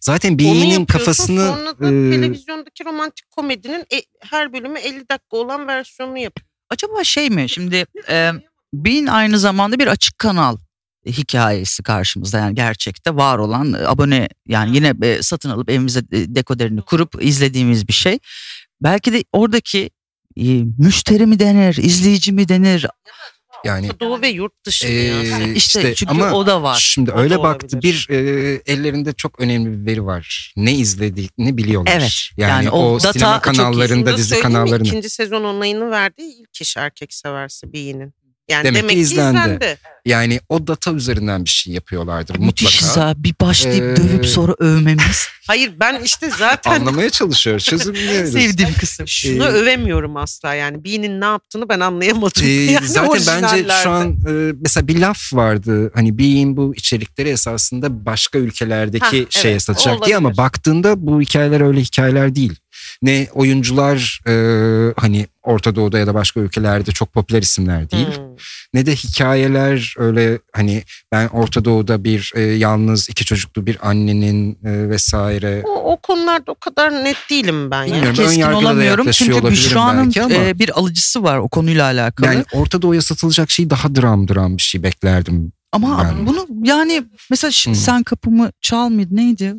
zaten 0.00 0.38
yapıyorsun, 0.70 0.84
kafasını 0.84 1.46
sonra 1.46 1.78
da 1.80 1.86
e, 1.86 2.10
televizyondaki 2.10 2.84
romantik 2.84 3.30
komedinin 3.30 3.84
e- 3.94 4.04
her 4.20 4.52
bölümü 4.52 4.78
50 4.78 5.08
dakika 5.08 5.36
olan 5.36 5.66
versiyonunu 5.66 6.18
yapıyor. 6.18 6.48
Acaba 6.70 7.04
şey 7.04 7.30
mi 7.30 7.48
şimdi 7.48 7.86
e, 8.08 8.30
Bean 8.74 9.06
aynı 9.06 9.38
zamanda 9.38 9.78
bir 9.78 9.86
açık 9.86 10.18
kanal 10.18 10.56
hikayesi 11.06 11.82
karşımızda 11.82 12.38
yani 12.38 12.54
gerçekte 12.54 13.16
var 13.16 13.38
olan 13.38 13.72
abone 13.72 14.28
yani 14.48 14.76
yine 14.76 15.22
satın 15.22 15.50
alıp 15.50 15.70
evimize 15.70 16.00
dekoderini 16.10 16.82
kurup 16.82 17.14
izlediğimiz 17.24 17.88
bir 17.88 17.92
şey. 17.92 18.18
Belki 18.82 19.12
de 19.12 19.24
oradaki 19.32 19.90
müşteri 20.78 21.26
mi 21.26 21.38
denir, 21.38 21.76
izleyici 21.76 22.32
mi 22.32 22.48
denir? 22.48 22.86
yani 23.64 23.90
Doğu 24.00 24.22
ve 24.22 24.28
yurt 24.28 24.64
dışı 24.66 24.86
Ee, 24.86 24.90
dünyası. 24.90 25.42
İşte, 25.42 25.80
işte 25.80 25.94
çünkü 25.94 26.12
ama 26.12 26.32
o 26.32 26.46
da 26.46 26.62
var. 26.62 26.78
Şimdi 26.80 27.12
O 27.12 27.18
öyle 27.18 27.38
baktı 27.42 27.82
bir 27.82 28.06
e, 28.10 28.16
ellerinde 28.66 29.12
çok 29.12 29.40
önemli 29.40 29.80
bir 29.80 29.92
veri 29.92 30.04
var. 30.06 30.52
Ne 30.56 30.74
izlediklerini 30.74 31.56
biliyorlar. 31.56 31.92
Evet, 31.96 32.28
Yani, 32.36 32.50
yani 32.50 32.70
o, 32.70 32.78
o 32.78 32.94
data 32.94 33.12
sinema 33.12 33.40
kanallarında 33.40 34.12
da 34.12 34.16
dizi 34.16 34.40
kanallarında. 34.40 34.88
İkinci 34.88 35.10
sezon 35.10 35.44
onayını 35.44 35.90
verdiği 35.90 36.40
ilk 36.40 36.60
iş 36.60 36.76
erkek 36.76 37.14
severse 37.14 37.72
Bean'in. 37.72 38.14
Yani 38.48 38.64
Demek 38.64 38.82
demek, 38.82 38.94
ki 38.94 39.00
izlendi. 39.00 39.38
izlendi. 39.38 39.78
Yani 40.06 40.40
o 40.48 40.66
data 40.66 40.92
üzerinden 40.92 41.44
bir 41.44 41.50
şey 41.50 41.74
yapıyorlardır 41.74 42.38
Müthişiz 42.38 42.88
mutlaka. 42.88 43.08
ha. 43.08 43.14
Bir 43.16 43.34
başlayıp 43.40 43.84
Ee, 43.84 44.02
dövüp 44.02 44.26
sonra 44.26 44.54
övmemiz. 44.58 45.26
Hayır 45.46 45.72
ben 45.80 46.00
işte 46.04 46.30
zaten 46.38 46.70
Anlamaya 46.80 47.10
çalışıyoruz. 47.10 47.64
Çözümlüyoruz. 47.64 48.32
Sevdiğim 48.32 48.74
kısım. 48.74 49.08
şunu 49.08 49.44
Ee, 49.44 49.48
övemiyorum 49.48 50.16
asla 50.16 50.54
yani. 50.54 50.84
Bean'in 50.84 51.20
ne 51.20 51.24
yaptığını 51.24 51.68
ben 51.68 51.80
anlayamadım. 51.80 52.42
Ee, 52.44 52.48
yani 52.50 52.88
zaten 52.88 53.22
bence 53.26 53.66
şu 53.82 53.90
an 53.90 54.10
e, 54.12 54.52
mesela 54.64 54.88
bir 54.88 54.98
laf 55.00 55.32
vardı. 55.32 55.90
Hani 55.94 56.18
Bein 56.18 56.56
bu 56.56 56.74
içerikleri 56.74 57.28
esasında 57.28 58.06
başka 58.06 58.38
ülkelerdeki 58.38 59.04
Hah, 59.24 59.30
şeye 59.30 59.50
evet, 59.50 59.62
satacak 59.62 60.06
diye 60.06 60.16
ama 60.16 60.36
baktığında 60.36 61.06
bu 61.06 61.20
hikayeler 61.20 61.60
öyle 61.60 61.80
hikayeler 61.80 62.34
değil. 62.34 62.54
Ne 63.02 63.28
oyuncular 63.32 64.20
e, 64.26 64.34
hani 64.96 65.26
Orta 65.42 65.74
Doğu'da 65.76 65.98
ya 65.98 66.06
da 66.06 66.14
başka 66.14 66.40
ülkelerde 66.40 66.92
çok 66.92 67.12
popüler 67.12 67.42
isimler 67.42 67.90
değil. 67.90 68.16
Hmm. 68.16 68.24
Ne 68.74 68.86
de 68.86 68.94
hikayeler 68.94 69.94
öyle 69.98 70.38
hani 70.52 70.82
ben 71.12 71.28
Orta 71.28 71.64
Doğu'da 71.64 72.04
bir 72.04 72.32
e, 72.34 72.40
yalnız 72.40 73.08
iki 73.08 73.24
çocuklu 73.24 73.66
bir 73.66 73.88
annenin 73.88 74.58
e, 74.64 74.88
vesaire. 74.88 75.62
O, 75.64 75.92
o 75.92 75.96
konularda 75.96 76.52
o 76.52 76.54
kadar 76.54 77.04
net 77.04 77.16
değilim 77.30 77.70
ben. 77.70 77.86
Bilmiyorum. 77.86 78.08
ön 78.08 78.14
Keskin 78.14 78.42
olamıyorum 78.42 79.10
çünkü 79.10 79.50
Büşra'nın 79.50 80.30
e, 80.30 80.58
bir 80.58 80.78
alıcısı 80.78 81.22
var 81.22 81.38
o 81.38 81.48
konuyla 81.48 81.84
alakalı. 81.84 82.26
Yani 82.26 82.44
Orta 82.52 82.82
Doğu'ya 82.82 83.02
satılacak 83.02 83.50
şey 83.50 83.70
daha 83.70 83.94
dram 83.94 84.28
dram 84.28 84.56
bir 84.56 84.62
şey 84.62 84.82
beklerdim. 84.82 85.52
Ama 85.72 86.04
ben- 86.04 86.26
bunu 86.26 86.46
yani 86.64 87.04
mesela 87.30 87.50
Hı. 87.50 87.74
sen 87.78 88.02
kapımı 88.02 88.50
çal 88.60 88.88
mıydı 88.88 89.16
neydi? 89.16 89.54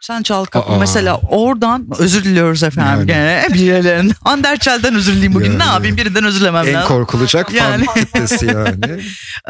Sen 0.00 0.22
çal 0.22 0.44
kapımı 0.44 0.76
Aa. 0.76 0.80
mesela 0.80 1.16
oradan 1.28 1.88
özür 1.98 2.24
diliyoruz 2.24 2.62
efendim 2.62 3.06
gene 3.06 3.46
birilerinden. 3.54 4.14
Anderçel'den 4.24 4.94
özür 4.94 5.12
dileyeyim 5.12 5.34
bugün 5.34 5.46
Yani. 5.50 5.58
ne 5.58 5.64
yapayım 5.64 5.96
birinden 5.96 6.24
özür 6.24 6.40
dilemem 6.40 6.68
En 6.68 6.74
lazım. 6.74 6.88
korkulacak 6.88 7.52
Yani. 7.54 7.84
yani. 8.42 9.00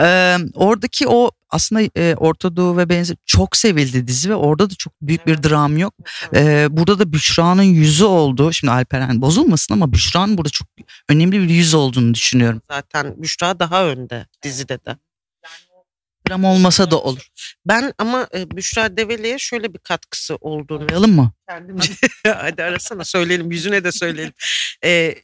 Ee, 0.01 0.37
oradaki 0.55 1.09
o 1.09 1.31
aslında 1.51 1.83
e, 1.97 2.15
Orta 2.17 2.57
Doğu 2.57 2.77
ve 2.77 2.89
benzer 2.89 3.17
çok 3.27 3.57
sevildi 3.57 4.09
dizi 4.09 4.31
ve 4.31 4.35
orada 4.35 4.71
da 4.71 4.75
çok 4.79 4.93
büyük 5.03 5.27
bir 5.27 5.43
dram 5.43 5.79
yok. 5.79 5.95
Ee, 6.35 6.67
burada 6.71 6.99
da 6.99 7.13
Büşra'nın 7.13 7.63
yüzü 7.63 8.05
oldu. 8.05 8.53
Şimdi 8.53 8.71
Alperen 8.71 9.21
bozulmasın 9.23 9.75
ama 9.75 9.93
Büşra'nın 9.93 10.39
burada 10.39 10.51
çok 10.51 10.69
önemli 11.09 11.33
bir 11.43 11.49
yüz 11.55 11.75
olduğunu 11.75 12.15
düşünüyorum. 12.15 12.63
Zaten 12.71 13.15
Büşra 13.23 13.59
daha 13.61 13.85
önde 13.85 14.27
dizide 14.43 14.79
de. 14.85 14.97
Dram 16.29 16.45
olmasa 16.45 16.91
da 16.91 17.01
olur. 17.01 17.29
Ben 17.67 17.93
ama 17.99 18.29
e, 18.35 18.51
Büşra 18.51 18.97
Develi'ye 18.97 19.39
şöyle 19.39 19.75
bir 19.75 19.79
katkısı 19.79 20.37
olduğunu 20.41 20.85
Arayalım 20.85 21.13
mı? 21.13 21.33
kendimce 21.49 21.93
hadi 22.27 22.63
arasana 22.63 23.05
söyleyelim 23.05 23.51
yüzüne 23.51 23.85
de 23.85 23.93
söyleyelim. 23.93 24.33
Ee, 24.85 25.15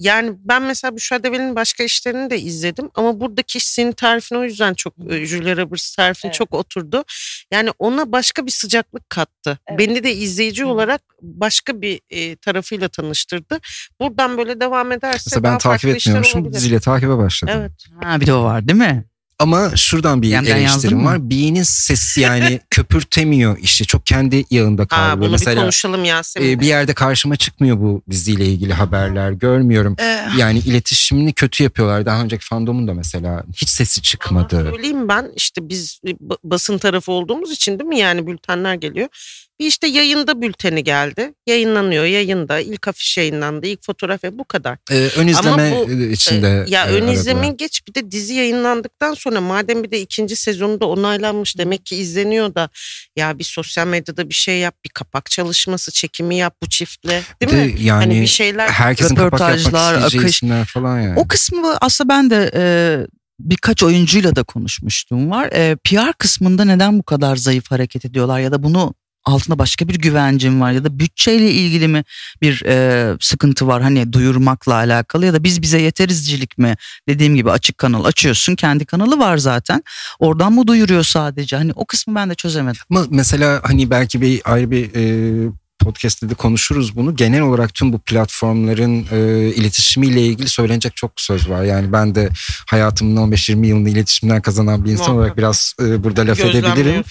yani 0.00 0.32
ben 0.38 0.62
mesela 0.62 0.96
Büşra 0.96 1.22
Develi'nin 1.22 1.56
başka 1.56 1.84
işlerini 1.84 2.30
de 2.30 2.38
izledim 2.40 2.90
ama 2.94 3.20
buradaki 3.20 3.60
senin 3.60 3.92
tarifine 3.92 4.38
o 4.38 4.44
yüzden 4.44 4.74
çok 4.74 4.94
e, 5.10 5.26
Julia 5.26 5.56
Roberts 5.56 5.96
tarifine 5.96 6.32
çok 6.32 6.54
oturdu. 6.54 7.04
Yani 7.52 7.70
ona 7.78 8.12
başka 8.12 8.46
bir 8.46 8.50
sıcaklık 8.50 9.10
kattı. 9.10 9.58
Beni 9.78 10.04
de 10.04 10.14
izleyici 10.14 10.64
olarak 10.64 11.02
başka 11.22 11.82
bir 11.82 12.00
e, 12.10 12.36
tarafıyla 12.36 12.88
tanıştırdı. 12.88 13.58
Buradan 14.00 14.38
böyle 14.38 14.60
devam 14.60 14.92
ederse 14.92 15.22
Mesela 15.26 15.42
daha 15.42 15.52
ben 15.52 15.58
takip 15.58 15.82
farklı 15.82 15.96
işler 15.96 16.12
etmiyormuşum. 16.12 16.52
Diziyle 16.52 16.80
takibe 16.80 17.16
başladım. 17.16 17.54
Evet. 17.58 17.72
Ha 18.02 18.20
bir 18.20 18.26
de 18.26 18.34
o 18.34 18.44
var 18.44 18.68
değil 18.68 18.78
mi? 18.78 19.09
Ama 19.40 19.76
şuradan 19.76 20.22
bir 20.22 20.28
Yemden 20.28 20.56
eleştirim 20.56 21.04
var. 21.04 21.30
Bee'nin 21.30 21.62
sesi 21.62 22.20
yani 22.20 22.60
köpürtemiyor 22.70 23.58
işi. 23.58 23.86
Çok 23.86 24.06
kendi 24.06 24.44
yağında 24.50 24.82
Ha, 24.82 24.86
kalıyor. 24.88 25.16
bunu 25.16 25.26
bir 25.26 25.30
Mesela 25.30 25.60
konuşalım 25.60 26.04
Yasemin. 26.04 26.48
e, 26.50 26.60
bir 26.60 26.66
yerde 26.66 26.94
karşıma 26.94 27.36
çıkmıyor 27.36 27.78
bu 27.80 28.02
diziyle 28.10 28.46
ilgili 28.46 28.72
haberler. 28.72 29.30
Görmüyorum. 29.32 29.96
Ee, 30.00 30.20
Yani 30.38 30.58
iletişimini 30.58 31.32
kötü 31.32 31.62
yapıyorlar. 31.62 32.06
Daha 32.06 32.22
önceki 32.22 32.44
fandomun 32.46 32.88
da 32.88 32.94
mesela 32.94 33.44
hiç 33.56 33.68
sesi 33.68 34.02
çıkmadı. 34.02 34.66
Söyleyeyim 34.70 35.08
ben 35.08 35.30
işte 35.36 35.68
biz 35.68 36.00
ba- 36.04 36.38
basın 36.44 36.78
tarafı 36.78 37.12
olduğumuz 37.12 37.52
için 37.52 37.78
değil 37.78 37.88
mi 37.88 37.98
yani 37.98 38.26
bültenler 38.26 38.74
geliyor. 38.74 39.08
Bir 39.60 39.66
işte 39.66 39.86
yayında 39.86 40.42
bülteni 40.42 40.84
geldi. 40.84 41.34
Yayınlanıyor 41.46 42.04
yayında. 42.04 42.60
ilk 42.60 42.88
afiş 42.88 43.18
yayınlandı. 43.18 43.66
ilk 43.66 43.84
fotoğraf 43.84 44.20
bu 44.32 44.44
kadar. 44.44 44.78
Ee, 44.90 45.08
ön 45.16 45.26
izleme 45.26 45.72
bu, 45.76 45.92
içinde. 45.92 46.64
Ee, 46.68 46.70
ya 46.70 46.84
e, 46.84 46.88
ön 46.88 46.94
aradılar. 46.94 47.12
izlemeyi 47.12 47.56
geç 47.56 47.82
bir 47.88 47.94
de 47.94 48.10
dizi 48.10 48.34
yayınlandıktan 48.34 49.14
sonra 49.14 49.40
madem 49.40 49.84
bir 49.84 49.90
de 49.90 50.00
ikinci 50.00 50.36
sezonu 50.36 50.80
da 50.80 50.86
onaylanmış 50.86 51.58
demek 51.58 51.86
ki 51.86 51.96
izleniyor 51.96 52.54
da 52.54 52.68
ya 53.16 53.38
bir 53.38 53.44
sosyal 53.44 53.86
medyada 53.86 54.28
bir 54.28 54.34
şey 54.34 54.58
yap 54.58 54.74
bir 54.84 54.90
kapak 54.90 55.30
çalışması 55.30 55.92
çekimi 55.92 56.36
yap 56.36 56.56
bu 56.62 56.68
çiftle 56.68 57.22
değil 57.42 57.52
de 57.52 57.64
mi? 57.64 57.74
yani 57.82 58.04
hani 58.04 58.20
bir 58.20 58.26
şeyler 58.26 58.68
herkesin 58.68 59.14
kapak 59.14 59.40
yapmak 59.40 59.50
Röportajlar, 59.50 60.06
isteyeceği 60.06 60.54
akış. 60.54 60.72
falan 60.72 61.00
yani. 61.00 61.20
O 61.20 61.28
kısmı 61.28 61.76
aslında 61.80 62.08
ben 62.08 62.30
de 62.30 62.50
e, 62.54 62.62
birkaç 63.40 63.82
oyuncuyla 63.82 64.36
da 64.36 64.42
konuşmuştum 64.42 65.30
var. 65.30 65.46
E, 65.52 65.76
PR 65.84 66.12
kısmında 66.18 66.64
neden 66.64 66.98
bu 66.98 67.02
kadar 67.02 67.36
zayıf 67.36 67.70
hareket 67.70 68.04
ediyorlar 68.04 68.40
ya 68.40 68.52
da 68.52 68.62
bunu 68.62 68.94
altında 69.24 69.58
başka 69.58 69.88
bir 69.88 69.94
güvencim 69.94 70.60
var 70.60 70.72
ya 70.72 70.84
da 70.84 70.98
bütçeyle 70.98 71.50
ilgili 71.50 71.88
mi 71.88 72.04
bir 72.42 72.62
e, 72.66 73.16
sıkıntı 73.20 73.66
var? 73.66 73.82
Hani 73.82 74.12
duyurmakla 74.12 74.74
alakalı 74.74 75.26
ya 75.26 75.34
da 75.34 75.44
biz 75.44 75.62
bize 75.62 75.80
yeterizcilik 75.80 76.58
mi? 76.58 76.76
Dediğim 77.08 77.36
gibi 77.36 77.50
açık 77.50 77.78
kanal 77.78 78.04
açıyorsun 78.04 78.54
kendi 78.54 78.84
kanalı 78.84 79.18
var 79.18 79.38
zaten. 79.38 79.82
Oradan 80.18 80.52
mı 80.52 80.66
duyuruyor 80.66 81.04
sadece? 81.04 81.56
Hani 81.56 81.72
o 81.74 81.84
kısmı 81.84 82.14
ben 82.14 82.30
de 82.30 82.34
çözemedim. 82.34 82.80
Ama 82.90 83.04
mesela 83.10 83.60
hani 83.62 83.90
belki 83.90 84.20
bir 84.20 84.40
ayrı 84.44 84.70
bir 84.70 84.94
e, 84.94 85.52
podcast'te 85.80 86.30
de 86.30 86.34
konuşuruz 86.34 86.96
bunu. 86.96 87.16
Genel 87.16 87.40
olarak 87.40 87.74
tüm 87.74 87.92
bu 87.92 87.98
platformların 87.98 89.06
e, 89.12 89.48
iletişimiyle 89.54 90.22
ilgili 90.26 90.48
söylenecek 90.48 90.96
çok 90.96 91.12
söz 91.16 91.48
var. 91.50 91.62
Yani 91.64 91.92
ben 91.92 92.14
de 92.14 92.28
hayatımın 92.66 93.30
15-20 93.32 93.66
yılını 93.66 93.88
iletişimden 93.90 94.42
kazanan 94.42 94.84
bir 94.84 94.90
insan 94.90 95.06
Muhakkak. 95.06 95.18
olarak 95.20 95.36
biraz 95.38 95.74
e, 95.82 96.04
burada 96.04 96.26
laf 96.26 96.40
edebilirim. 96.40 97.04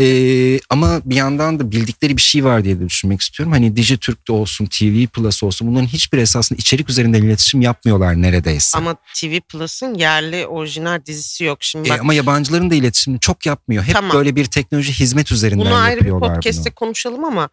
Ee, 0.00 0.60
ama 0.70 1.00
bir 1.04 1.14
yandan 1.16 1.58
da 1.60 1.70
bildikleri 1.70 2.16
bir 2.16 2.22
şey 2.22 2.44
var 2.44 2.64
diye 2.64 2.80
de 2.80 2.88
düşünmek 2.88 3.20
istiyorum. 3.20 3.52
Hani 3.52 3.76
Dijitürk'te 3.76 4.32
olsun, 4.32 4.66
TV 4.66 5.06
Plus 5.06 5.42
olsun 5.42 5.68
bunların 5.68 5.86
hiçbir 5.86 6.18
esasında 6.18 6.56
içerik 6.58 6.90
üzerinden 6.90 7.22
iletişim 7.22 7.60
yapmıyorlar 7.62 8.22
neredeyse. 8.22 8.78
Ama 8.78 8.96
TV 9.16 9.40
Plus'ın 9.48 9.94
yerli 9.94 10.46
orijinal 10.46 11.04
dizisi 11.06 11.44
yok. 11.44 11.58
Şimdi 11.60 11.88
Ee, 11.88 11.92
bak 11.92 12.00
ama 12.00 12.14
yabancıların 12.14 12.70
da 12.70 12.74
iletişimini 12.74 13.20
çok 13.20 13.46
yapmıyor. 13.46 13.84
Hep 13.84 13.94
Tamam. 13.94 14.16
böyle 14.16 14.36
bir 14.36 14.44
teknoloji 14.44 14.92
hizmet 14.92 15.32
üzerinden 15.32 15.66
Bunu 15.66 15.74
ayrı 15.74 15.90
bir 16.00 16.06
yapıyorlar 16.06 16.34
podcast'te 16.34 16.70
bunu. 16.70 16.74
konuşalım 16.74 17.24
ama 17.24 17.48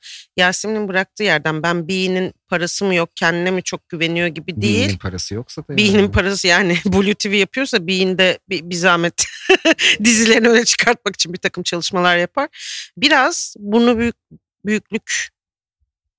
Yasemin'in 0.64 0.88
bıraktığı 0.88 1.24
yerden 1.24 1.64
ben 1.64 1.88
Bee'nin 1.88 2.34
parası 2.48 2.86
mı 2.86 2.96
yok 2.96 3.10
kendine 3.16 3.52
mi 3.52 3.64
çok 3.64 3.90
güveniyor 3.90 4.28
gibi 4.28 4.62
değil. 4.62 4.88
Bean'in 4.88 4.98
parası 4.98 5.36
yoksa 5.36 5.62
da 5.62 5.78
Bee'nin 5.78 6.00
yani. 6.00 6.12
parası 6.12 6.48
yani 6.48 6.78
Blue 6.86 7.14
TV 7.14 7.34
yapıyorsa 7.34 7.88
Bee'nin 7.88 8.18
de 8.18 8.40
bir, 8.50 8.70
bir 8.70 8.76
zahmet 8.76 9.26
dizilerini 10.04 10.50
öne 10.50 10.66
çıkartmak 10.66 11.16
için 11.16 11.34
bir 11.34 11.38
takım 11.38 11.64
çalışmalar 11.64 12.18
yapar. 12.18 12.50
Biraz 12.98 13.56
bunu 13.60 14.00
büyük 14.00 14.16
büyüklük 14.66 15.30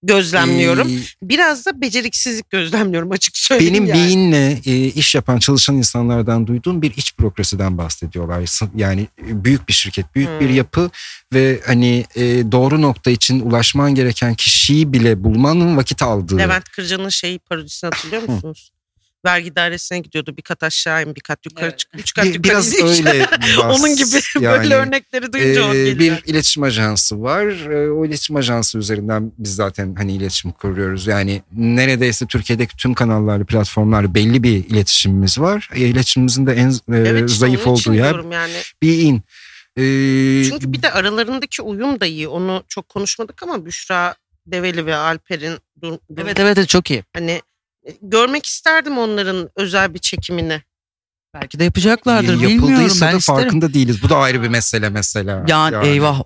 gözlemliyorum. 0.06 0.88
Ee, 0.88 1.00
Biraz 1.22 1.66
da 1.66 1.80
beceriksizlik 1.80 2.50
gözlemliyorum 2.50 3.10
açık 3.10 3.36
söyleyeyim 3.36 3.74
benim 3.74 3.86
yani. 3.86 4.32
Bean'le 4.32 4.60
e, 4.66 4.86
iş 4.86 5.14
yapan 5.14 5.38
çalışan 5.38 5.76
insanlardan 5.76 6.46
duyduğum 6.46 6.82
bir 6.82 6.90
iç 6.96 7.18
bürokrasiden 7.18 7.78
bahsediyorlar. 7.78 8.44
Yani 8.76 9.00
e, 9.28 9.44
büyük 9.44 9.68
bir 9.68 9.72
şirket, 9.72 10.14
büyük 10.14 10.40
bir 10.40 10.48
Hmm. 10.48 10.54
yapı 10.56 10.90
ve 11.32 11.60
hani 11.66 12.04
e, 12.16 12.22
doğru 12.52 12.82
nokta 12.82 13.10
için 13.10 13.40
ulaşman 13.40 13.94
gereken 13.94 14.34
kişiyi 14.34 14.92
bile 14.92 15.24
bulmanın 15.24 15.76
vakit 15.76 16.02
aldığı. 16.02 16.38
Levent 16.38 16.68
Kırca'nın 16.68 17.08
şeyi 17.08 17.38
parodisini 17.38 17.90
hatırlıyor 17.90 18.22
musunuz? 18.28 18.70
Vergi 19.24 19.56
dairesine 19.56 19.98
gidiyordu. 19.98 20.36
Bir 20.36 20.42
kat 20.42 20.62
aşağı 20.62 21.02
in, 21.02 21.14
bir 21.14 21.20
kat 21.20 21.46
yukarı 21.46 21.66
Evet. 21.66 21.78
çık. 21.78 21.90
Üç 21.94 22.14
kat 22.14 22.24
Bir- 22.24 22.34
yukarı 22.34 22.44
biraz 22.52 22.74
in, 22.78 22.86
öyle 22.86 23.26
Onun 23.62 23.96
gibi 23.96 24.16
yani, 24.40 24.58
böyle 24.62 24.74
örnekleri 24.74 25.32
duyunca 25.32 25.64
o 25.70 25.74
e, 25.74 25.84
geliyor. 25.90 25.98
bir 26.26 26.32
iletişim 26.32 26.62
ajansı 26.62 27.22
var. 27.22 27.44
O 27.90 28.04
iletişim 28.06 28.36
ajansı 28.36 28.78
üzerinden 28.78 29.32
biz 29.38 29.54
zaten 29.54 29.94
hani 29.94 30.12
iletişim 30.12 30.52
kuruyoruz. 30.52 31.06
Yani 31.06 31.42
neredeyse 31.52 32.26
Türkiye'deki 32.26 32.76
tüm 32.76 32.94
kanallarla, 32.94 33.44
platformlarla 33.44 34.14
belli 34.14 34.42
bir 34.42 34.50
iletişimimiz 34.66 35.38
var. 35.38 35.70
E, 35.74 35.80
İletişimimizin 35.80 36.46
de 36.46 36.52
en 36.52 36.70
e, 36.70 36.74
Evet 36.96 37.30
işte 37.30 37.38
zayıf 37.40 37.66
olduğu 37.66 37.94
yer 37.94 38.32
yani. 38.32 38.52
Bein. 38.82 39.22
E, 39.76 39.82
Çünkü 40.50 40.72
bir 40.72 40.82
de 40.82 40.92
aralarındaki 40.92 41.62
uyum 41.62 42.00
da 42.00 42.06
iyi. 42.06 42.28
Onu 42.28 42.64
çok 42.68 42.88
konuşmadık 42.88 43.42
ama 43.42 43.66
Büşra 43.66 44.14
Develi 44.46 44.86
ve 44.86 44.94
Alper'in 44.96 45.58
dur, 45.82 45.92
dur- 46.16 46.22
Evet 46.22 46.40
evet 46.40 46.68
çok 46.68 46.90
iyi. 46.90 47.04
hani 47.12 47.42
görmek 48.02 48.46
isterdim 48.46 48.98
onların 48.98 49.50
özel 49.56 49.94
bir 49.94 49.98
çekimini. 49.98 50.62
Belki 51.34 51.58
de 51.58 51.64
yapacaklardır 51.64 52.28
bilmiyorum 52.32 52.54
yapıldıysa 52.54 53.06
ben 53.06 53.12
da 53.14 53.18
isterim. 53.18 53.40
farkında 53.40 53.74
değiliz. 53.74 54.02
Bu 54.02 54.08
da 54.08 54.16
ayrı 54.16 54.42
bir 54.42 54.48
mesele 54.48 54.88
mesela. 54.88 55.44
Yani, 55.48 55.86
eyvah 55.86 56.22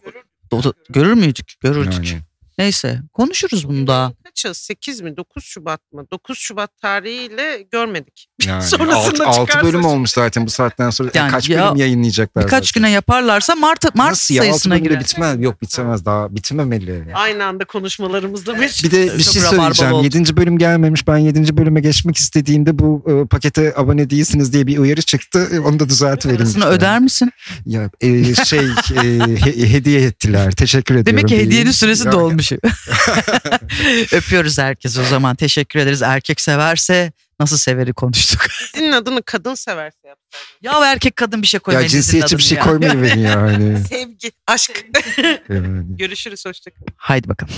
o 0.50 0.64
da- 0.64 0.72
görür 0.88 1.12
müydük? 1.14 1.54
Görürdük. 1.60 1.94
Yani. 1.94 2.18
Neyse 2.58 3.00
konuşuruz 3.12 3.68
bunu 3.68 3.86
daha. 3.86 4.12
Kaçız? 4.24 4.56
8 4.58 5.00
mi? 5.00 5.16
9 5.16 5.44
Şubat 5.44 5.92
mı? 5.92 6.04
9 6.12 6.38
Şubat 6.38 6.70
tarihiyle 6.82 7.66
görmedik. 7.72 8.28
Yani 8.46 8.62
Sonrasında 8.62 9.26
6 9.26 9.40
çıkarsa 9.40 9.62
bölüm 9.66 9.72
şimdi. 9.80 9.86
olmuş 9.86 10.10
zaten 10.10 10.46
bu 10.46 10.50
saatten 10.50 10.90
sonra. 10.90 11.10
Yani 11.14 11.30
kaç 11.30 11.48
ya- 11.48 11.64
bölüm 11.66 11.76
yayınlayacaklar 11.76 12.44
Birkaç 12.44 12.66
zaten? 12.66 12.80
güne 12.82 12.90
yaparlarsa 12.90 13.54
Mart 13.54 13.94
Mart 13.94 14.10
Nasıl 14.10 14.34
ya 14.34 14.42
6 14.42 14.48
sayısına 14.50 14.74
bölümde 14.74 14.88
girer. 14.88 15.00
bitmez. 15.00 15.40
Yok 15.42 15.62
bitemez 15.62 16.04
daha 16.04 16.34
bitmemeli. 16.36 17.04
Aynı 17.14 17.44
anda 17.44 17.64
konuşmalarımızda 17.64 18.54
meşgul. 18.54 18.88
Bir 18.88 18.94
de 18.94 19.02
bir 19.18 19.22
Çok 19.24 19.32
şey 19.32 19.42
söyleyeceğim. 19.42 19.92
oldu. 19.94 20.04
7. 20.04 20.36
bölüm 20.36 20.58
gelmemiş. 20.58 21.06
Ben 21.08 21.16
7. 21.18 21.56
bölüme 21.56 21.80
geçmek 21.80 22.16
istediğimde 22.16 22.78
bu 22.78 23.04
e, 23.24 23.26
pakete 23.28 23.74
abone 23.76 24.10
değilsiniz 24.10 24.52
diye 24.52 24.66
bir 24.66 24.78
uyarı 24.78 25.02
çıktı. 25.02 25.48
E, 25.52 25.58
Onu 25.60 25.78
da 25.80 25.88
düzeltiverin. 25.88 26.38
Parasını 26.38 26.56
lütfen. 26.64 26.72
öder 26.78 26.98
misin? 27.00 27.30
Ya 27.66 27.90
e, 28.00 28.34
şey 28.34 28.58
e, 28.58 29.02
he- 29.44 29.72
hediye 29.72 30.00
ettiler. 30.00 30.52
Teşekkür 30.52 30.94
ediyorum. 30.94 31.06
Demek 31.06 31.28
ki 31.28 31.38
hediyenin 31.38 31.70
süresi 31.70 32.06
Ya- 32.06 32.12
dolmuş. 32.50 34.12
Öpüyoruz 34.12 34.58
herkese 34.58 35.00
o 35.00 35.04
zaman. 35.04 35.36
Teşekkür 35.36 35.80
ederiz. 35.80 36.02
Erkek 36.02 36.40
severse 36.40 37.12
nasıl 37.40 37.56
severi 37.56 37.92
konuştuk. 37.92 38.46
Dizinin 38.74 38.92
adını 38.92 39.22
kadın 39.22 39.54
severse 39.54 39.98
yapsaydın. 40.08 40.48
ya 40.62 40.92
erkek 40.92 41.16
kadın 41.16 41.42
bir 41.42 41.46
şey 41.46 41.60
koymayın. 41.60 41.84
Ya 41.84 41.88
cinsiyetçi 41.88 42.38
bir 42.38 42.42
şey 42.42 42.58
ya. 42.58 42.64
koymayı 42.64 43.02
verin 43.02 43.20
yani. 43.20 43.84
Sevgi, 43.88 44.32
aşk. 44.46 44.84
yani. 45.48 45.96
Görüşürüz. 45.96 46.46
Hoşçakalın. 46.46 46.86
Haydi 46.96 47.28
bakalım. 47.28 47.54